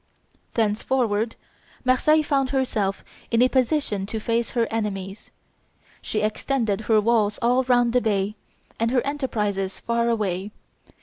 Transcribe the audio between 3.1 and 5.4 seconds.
in a position to face her enemies.